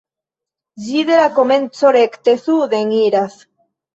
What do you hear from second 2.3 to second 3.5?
suden iras.